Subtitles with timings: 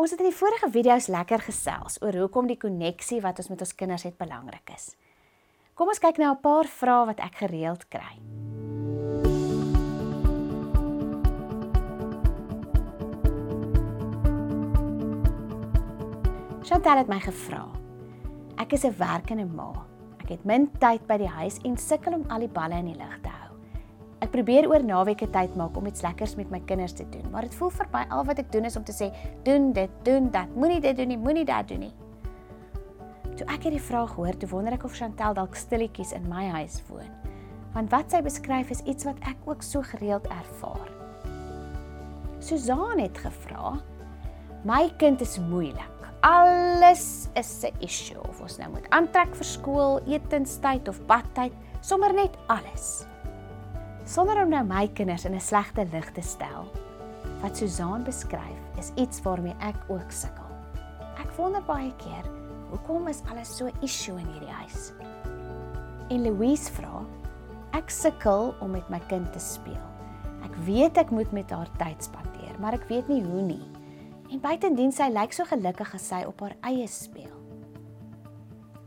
[0.00, 3.60] Ons het in die vorige video's lekker gesels oor hoekom die koneksie wat ons met
[3.60, 4.94] ons kinders het belangrik is.
[5.76, 8.16] Kom ons kyk nou 'n paar vrae wat ek gereeld kry.
[16.62, 17.68] Chantal het my gevra.
[18.56, 19.72] Ek is 'n werkende ma.
[20.22, 22.96] Ek het min tyd by die huis en sukkel om al die balle in die
[22.98, 23.21] lug
[24.32, 27.54] probeer oor naweke tyd maak om iets lekkers met my kinders te doen, maar dit
[27.58, 29.12] voel vir my al wat ek doen is om te sê,
[29.44, 31.94] "Doen dit, doen dat, moenie dit doen nie, moenie dat doen nie."
[33.36, 36.82] Toe ek hierdie vraag hoor, toe wonder ek of Chantal dalk stilletjies in my huis
[36.88, 37.10] woon.
[37.74, 40.90] Want wat sy beskryf is iets wat ek ook so gereeld ervaar.
[42.38, 43.80] Susan het gevra,
[44.64, 50.00] "My kind is moeilik alles is 'n issue of ons nou moet aantrek vir skool,
[50.06, 53.11] etenstyd of badtyd, sommer net alles.
[54.02, 56.66] Sonder om nou my kinders in 'n slegte lig te stel.
[57.40, 60.50] Wat Susan beskryf, is iets waarmee ek ook sukkel.
[61.18, 62.26] Ek wonder baie keer,
[62.70, 64.92] hoekom is alles so issue in hierdie huis?
[66.10, 67.04] En Louise vra,
[67.72, 69.86] ek sukkel om met my kind te speel.
[70.44, 73.70] Ek weet ek moet met haar tyd spandeer, maar ek weet nie hoe nie.
[74.30, 77.36] En buitendien sy lyk so gelukkig as sy op haar eie speel.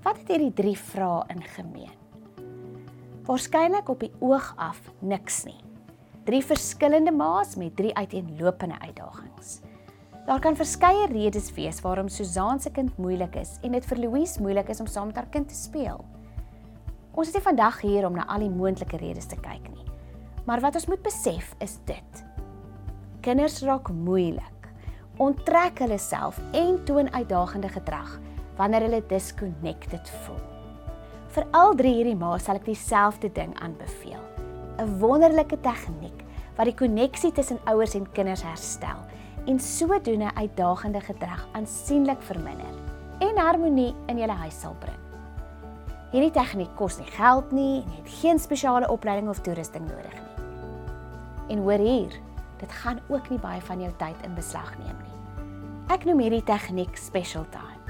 [0.04, 2.05] Wat het hierdie drie vrae in gemeen?
[3.26, 5.58] Waarskynlik op die oog af niks nie.
[6.28, 9.60] Drie verskillende ma's met drie uiteenlopende uitdagings.
[10.28, 14.42] Daar kan verskeie redes wees waarom Susan se kind moeilik is en dit vir Louise
[14.42, 16.06] moeilik is om saam met haar kind te speel.
[17.18, 19.90] Ons is nie vandag hier om na al die moontlike redes te kyk nie.
[20.46, 22.26] Maar wat ons moet besef is dit.
[23.26, 24.54] Kinders raak moeilik
[25.18, 28.20] onttrek hulle self en toon uitdagende gedrag
[28.60, 30.55] wanneer hulle disconnected voel.
[31.36, 34.22] Vir al drie hierdie ma's sal ek dieselfde ding aanbeveel.
[34.80, 36.22] 'n Wonderlike tegniek
[36.56, 39.02] wat die koneksie tussen ouers en kinders herstel
[39.46, 42.80] en sodoende uitdagende gedrag aansienlik verminder
[43.20, 45.02] en harmonie in julle huis sal bring.
[46.16, 50.48] Hierdie tegniek kos nie geld nie en het geen spesiale opleiding of toerusting nodig nie.
[51.52, 52.16] En hoor hier,
[52.64, 55.20] dit gaan ook nie baie van jou tyd in beslag neem nie.
[55.92, 57.85] Ek noem hierdie tegniek special time.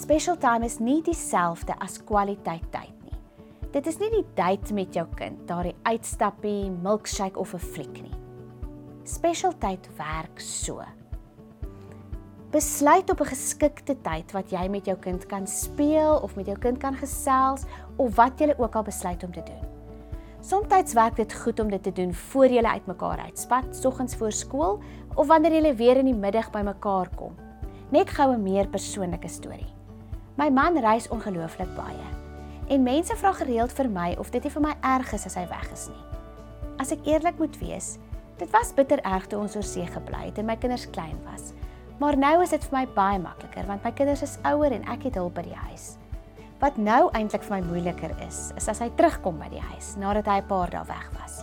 [0.00, 3.18] Special time is nie dieselfde as kwaliteit tyd nie.
[3.74, 8.16] Dit is nie die date met jou kind, daardie uitstappie, milkshake of 'n fliek nie.
[9.04, 10.80] Special tyd werk so.
[12.50, 16.58] Besluit op 'n geskikte tyd wat jy met jou kind kan speel of met jou
[16.58, 17.64] kind kan gesels
[17.98, 19.64] of wat jy ook al besluit om te doen.
[20.40, 24.80] Somstyds werk dit goed om dit te doen voor jy uitmekaar uitspat, soggens voor skool
[25.14, 27.34] of wanneer jy weer in die middag bymekaar kom.
[27.90, 29.79] Net gou 'n meer persoonlike storie.
[30.40, 32.06] My man reis ongelooflik baie.
[32.72, 35.42] En mense vra gereeld vir my of dit nie vir my erg is as hy
[35.50, 36.04] weg is nie.
[36.80, 37.90] As ek eerlik moet wees,
[38.40, 41.50] dit was bitter erg toe ons oor see gebly het en my kinders klein was.
[42.00, 45.10] Maar nou is dit vir my baie makliker want my kinders is ouer en ek
[45.10, 45.90] het hulp by die huis.
[46.64, 50.24] Wat nou eintlik vir my moeiliker is, is as hy terugkom by die huis nadat
[50.24, 51.42] hy 'n paar dae weg was.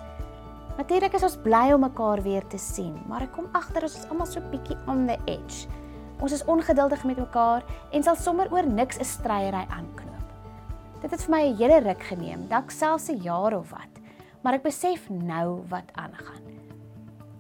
[0.81, 4.09] Natuurlik is ons bly om mekaar weer te sien, maar ek kom agter ons is
[4.09, 5.69] almal so bietjie on the edge.
[6.19, 10.25] Ons is ongeduldig met mekaar en sal sommer oor niks 'n stryery aanknoop.
[11.01, 13.93] Dit het vir my 'n hele ruk geneem, dalk selfs 'n jaar of wat,
[14.41, 16.41] maar ek besef nou wat aangaan.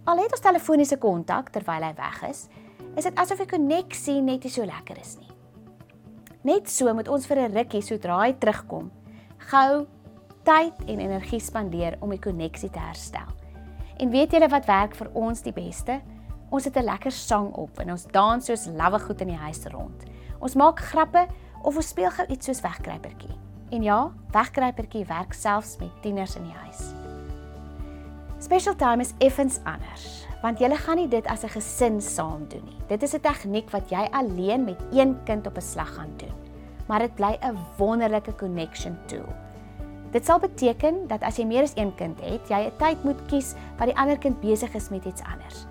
[0.05, 2.47] Al het ons telefoniese kontak terwyl hy weg is,
[2.95, 5.31] is dit asof die koneksie net nie so lekker is nie.
[6.43, 8.91] Net so moet ons vir 'n rukkie sodra hy terugkom,
[9.37, 9.87] gou
[10.43, 13.27] tyd en energie spandeer om die koneksie te herstel.
[13.99, 16.01] En weet julle wat werk vir ons die beste?
[16.49, 19.65] Ons het 'n lekker sang op en ons dans soos lawwe goed in die huis
[19.65, 20.03] rond.
[20.39, 21.27] Ons maak grappe
[21.61, 23.35] of ons speel gou iets soos wegkruipertjie.
[23.69, 26.93] En ja, wegkruipertjie werk selfs met tieners in die huis.
[28.39, 32.63] Special time is effens anders want jy gaan nie dit as 'n gesin saam doen
[32.65, 32.77] nie.
[32.87, 36.33] Dit is 'n tegniek wat jy alleen met een kind op 'n slag gaan doen.
[36.87, 39.33] Maar dit bly 'n wonderlike connection tool.
[40.11, 43.25] Dit sal beteken dat as jy meer as een kind het, jy 'n tyd moet
[43.27, 45.65] kies wat die ander kind besig is met iets anders.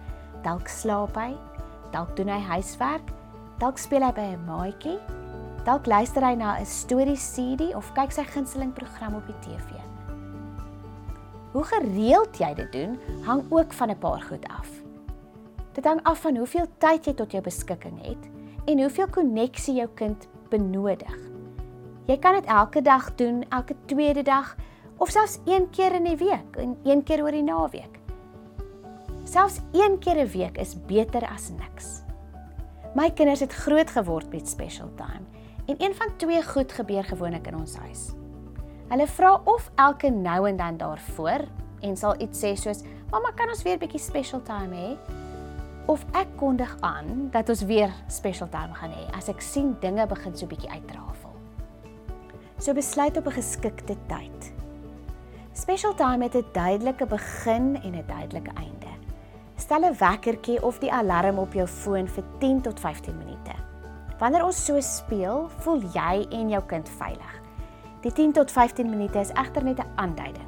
[0.47, 1.33] Dalk slaap hy,
[1.91, 3.09] dalk doen hy huiswerk,
[3.59, 4.99] dalk speel hy by 'n maatjie,
[5.67, 9.75] dalk luister hy na 'n storie CD of kyk sy gunsteling program op die TV.
[11.53, 14.71] Hoe gereeld jy dit doen, hang ook van 'n paar goed af.
[15.75, 18.23] Dit hang af van hoeveel tyd jy tot jou beskikking het
[18.67, 21.17] en hoeveel koneksie jou kind benodig.
[22.07, 24.57] Jy kan dit elke dag doen, elke tweede dag
[24.99, 28.06] of selfs een keer in die week en een keer oor die naweek.
[29.27, 32.03] Selfs een keer 'n week is beter as niks.
[32.95, 35.27] My kinders het groot geword met special time
[35.67, 38.13] en een van twee goed gebeur gewoonlik in ons huis.
[38.89, 41.45] Hulle vra of elke nou en dan daarvoor
[41.81, 44.97] en sal iets sê soos: "Mamma, kan ons weer 'n bietjie special time hê?"
[45.87, 50.07] of ek kondig aan dat ons weer special time gaan hê as ek sien dinge
[50.07, 51.31] begin so bietjie uitrafel.
[52.59, 54.53] So besluit op 'n geskikte tyd.
[55.53, 58.86] Special time het 'n duidelike begin en 'n duidelike einde.
[59.67, 63.55] Stel 'n wekkertjie of die alarm op jou foon vir 10 tot 15 minute.
[64.19, 67.33] Wanneer ons so speel, voel jy en jou kind veilig.
[68.01, 70.47] Die 10 tot 15 minute is egter net 'n aanduiding.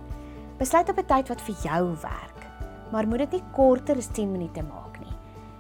[0.59, 2.47] Besluit op 'n tyd wat vir jou werk,
[2.93, 5.17] maar moet dit nie korter as 10 minute maak nie.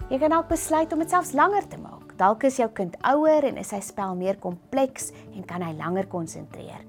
[0.08, 2.16] Jy kan ook besluit om dit selfs langer te maak.
[2.16, 6.06] Dalk is jou kind ouer en is sy spel meer kompleks en kan hy langer
[6.06, 6.84] konsentreer.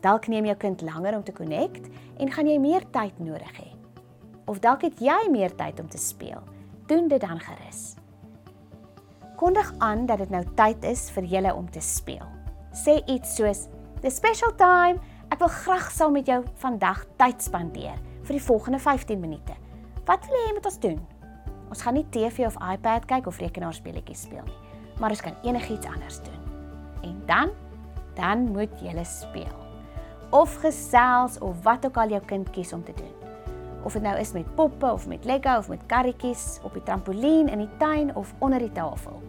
[0.00, 3.73] Dalk neem jou kind langer om te connect en gaan jy meer tyd nodig hê.
[4.44, 6.42] Of dalk het jy meer tyd om te speel.
[6.86, 7.94] Doen dit dan gerus.
[9.40, 12.26] Kondig aan dat dit nou tyd is vir julle om te speel.
[12.74, 13.66] Sê iets soos:
[14.00, 15.00] "The special time.
[15.30, 19.52] Ek wil graag saam met jou vandag tyd spandeer vir die volgende 15 minute.
[20.04, 21.00] Wat wil jy hê moet ons doen?"
[21.68, 24.60] Ons gaan nie TV of iPad kyk of rekenaarspeletjies speel nie,
[25.00, 26.40] maar ons kan enigiets anders doen.
[27.02, 27.50] En dan,
[28.14, 29.58] dan moet jy speel.
[30.30, 33.23] Of gesels of wat ook al jou kind kies om te doen.
[33.84, 37.48] Of dit nou is met poppe of met Lego of met karretjies op die trampolien
[37.48, 39.22] in die tuin of onder die tafel.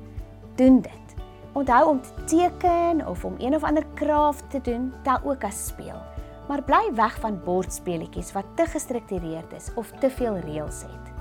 [0.56, 1.16] Doen dit.
[1.52, 5.68] Onthou om te teken of om een of ander kraaf te doen, tel ook as
[5.68, 6.00] speel.
[6.48, 11.14] Maar bly weg van bordspeletjies wat te gestruktureerd is of te veel reëls het.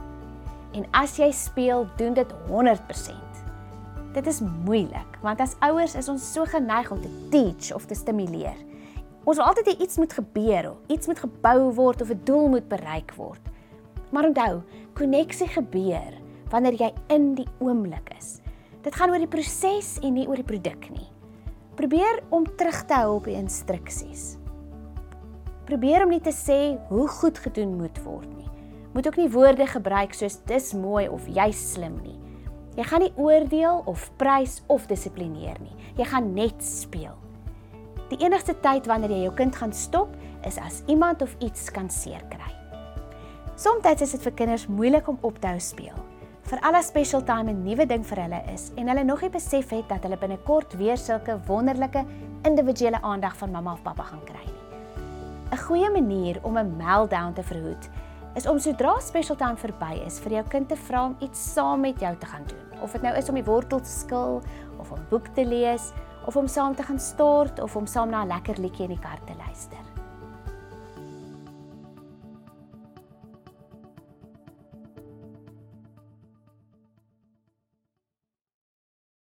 [0.74, 3.42] En as jy speel, doen dit 100%.
[4.12, 7.94] Dit is moeilik, want as ouers is ons so geneig om te teach of te
[7.94, 8.58] stimuleer.
[9.24, 12.68] Ons wil altyd hê iets moet gebeur, iets moet gebou word of 'n doel moet
[12.68, 13.40] bereik word.
[14.12, 14.62] Maar onthou,
[14.94, 16.12] koneksie gebeur
[16.50, 18.40] wanneer jy in die oomblik is.
[18.82, 21.08] Dit gaan oor die proses en nie oor die produk nie.
[21.74, 24.36] Probeer om terug te hou op die instruksies.
[25.64, 28.50] Probeer om nie te sê hoe goed gedoen moet word nie.
[28.92, 32.18] Moet ook nie woorde gebruik soos dis mooi of jy's slim nie.
[32.76, 35.74] Jy gaan nie oordeel of prys of dissiplineer nie.
[35.96, 37.16] Jy gaan net speel.
[38.14, 40.12] Die enigste tyd wanneer jy jou kind gaan stop,
[40.46, 42.52] is as iemand of iets kan seer kry.
[43.58, 45.98] Somstyds is dit vir kinders moeilik om op te hou speel
[46.44, 49.70] vir alle special time 'n nuwe ding vir hulle is en hulle nog nie besef
[49.70, 52.04] het dat hulle binnekort weer sulke wonderlike
[52.44, 54.64] individuele aandag van mamma of pappa gaan kry nie.
[55.52, 57.88] 'n Goeie manier om 'n meltdown te verhoed
[58.36, 61.80] is om sodra special time verby is vir jou kind te vra om iets saam
[61.80, 62.82] met jou te gaan doen.
[62.82, 64.42] Of dit nou is om die wortel te skil
[64.78, 65.92] of om boek te lees
[66.24, 68.98] of om saam te gaan stort of om saam na 'n lekker liedjie in die
[68.98, 69.93] kar te luister.